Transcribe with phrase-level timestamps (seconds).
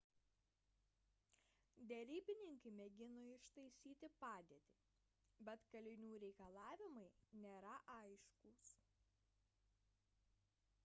[1.89, 4.79] derybininkai mėgino ištaisyti padėtį
[5.49, 7.05] bet kalinių reikalavimai
[7.43, 8.73] nėra aiškūs